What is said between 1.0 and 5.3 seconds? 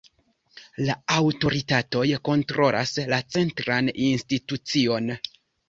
aŭtoritatoj kontrolas la centran institucion.